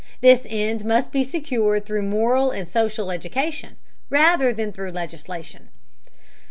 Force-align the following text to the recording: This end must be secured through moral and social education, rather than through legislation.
This 0.21 0.47
end 0.49 0.83
must 0.83 1.11
be 1.11 1.23
secured 1.23 1.85
through 1.85 2.01
moral 2.01 2.49
and 2.49 2.67
social 2.67 3.11
education, 3.11 3.77
rather 4.09 4.51
than 4.51 4.73
through 4.73 4.93
legislation. 4.93 5.69